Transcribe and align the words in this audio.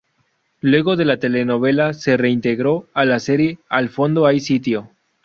Luego 0.61 0.95
de 0.95 1.05
la 1.05 1.17
telenovela, 1.17 1.93
se 1.93 2.17
reintegró 2.17 2.87
a 2.95 3.05
la 3.05 3.19
serie 3.19 3.59
"Al 3.69 3.89
fondo 3.89 4.25
hay 4.25 4.39
sitio". 4.39 4.89